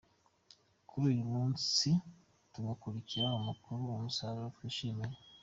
kuri 0.87 1.03
uyu 1.11 1.25
munsi 1.33 1.89
tumurikira 2.51 3.27
abakuru 3.37 3.81
umusaruro 3.87 4.47
twishimiye. 4.55 5.17